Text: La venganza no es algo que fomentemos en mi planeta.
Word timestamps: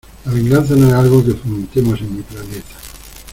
La 0.25 0.31
venganza 0.33 0.75
no 0.75 0.87
es 0.87 0.93
algo 0.95 1.23
que 1.23 1.35
fomentemos 1.35 1.99
en 2.01 2.15
mi 2.17 2.23
planeta. 2.23 2.75